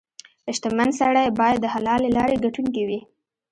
•شتمن 0.55 0.89
سړی 0.99 1.25
باید 1.39 1.57
د 1.61 1.65
حلالې 1.73 2.09
لارې 2.17 2.41
ګټونکې 2.45 2.83
وي. 2.89 2.99